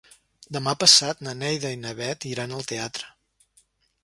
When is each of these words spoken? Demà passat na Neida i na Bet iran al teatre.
Demà 0.55 0.71
passat 0.83 1.21
na 1.27 1.35
Neida 1.43 1.73
i 1.75 1.79
na 1.83 1.93
Bet 2.01 2.27
iran 2.33 2.57
al 2.57 2.67
teatre. 2.73 3.15